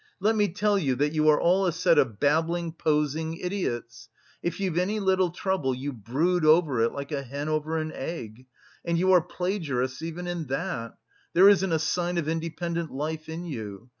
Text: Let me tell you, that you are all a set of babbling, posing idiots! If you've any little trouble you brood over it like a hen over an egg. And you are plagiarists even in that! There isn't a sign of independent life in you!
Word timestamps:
Let 0.19 0.35
me 0.35 0.47
tell 0.47 0.79
you, 0.79 0.95
that 0.95 1.13
you 1.13 1.29
are 1.29 1.39
all 1.39 1.67
a 1.67 1.71
set 1.71 1.99
of 1.99 2.19
babbling, 2.19 2.71
posing 2.71 3.37
idiots! 3.37 4.09
If 4.41 4.59
you've 4.59 4.79
any 4.79 4.99
little 4.99 5.29
trouble 5.29 5.75
you 5.75 5.93
brood 5.93 6.43
over 6.43 6.81
it 6.81 6.91
like 6.91 7.11
a 7.11 7.21
hen 7.21 7.47
over 7.47 7.77
an 7.77 7.91
egg. 7.91 8.47
And 8.83 8.97
you 8.97 9.11
are 9.11 9.21
plagiarists 9.21 10.01
even 10.01 10.25
in 10.25 10.45
that! 10.45 10.97
There 11.33 11.49
isn't 11.49 11.71
a 11.71 11.77
sign 11.77 12.17
of 12.17 12.27
independent 12.27 12.91
life 12.91 13.29
in 13.29 13.45
you! 13.45 13.89